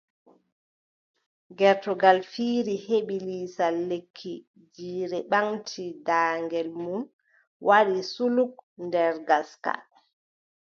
[1.57, 4.33] Gertogal fiiri heɓi lisal lekki!
[4.73, 7.03] Jiire ɓaŋti daagel muum
[7.67, 8.53] waɗi culuk
[8.85, 9.73] nder ngaska!